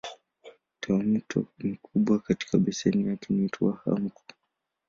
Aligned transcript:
Tawimto 0.79 1.45
mkubwa 1.59 2.19
katika 2.19 2.57
beseni 2.57 3.07
yake 3.07 3.33
ni 3.33 3.49
Ruaha 3.59 3.91
Mkuu. 3.95 4.33